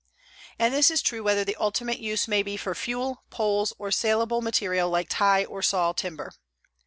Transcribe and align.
And 0.57 0.73
this 0.73 0.89
is 0.89 1.03
true 1.03 1.21
whether 1.21 1.45
the 1.45 1.55
ultimate 1.57 1.99
use 1.99 2.27
may 2.27 2.41
be 2.41 2.57
for 2.57 2.73
fuel, 2.73 3.21
poles, 3.29 3.71
or 3.77 3.91
salable 3.91 4.41
material 4.41 4.89
like 4.89 5.09
tie 5.11 5.45
or 5.45 5.61
saw 5.61 5.91
timber. 5.93 6.33